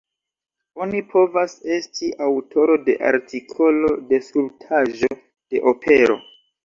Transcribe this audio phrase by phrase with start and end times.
[0.85, 6.19] Oni povas esti aŭtoro de artikolo, de skulptaĵo, de opero.